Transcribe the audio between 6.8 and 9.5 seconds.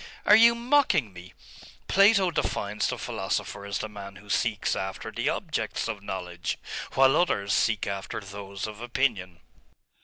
while others seek after those of opinion.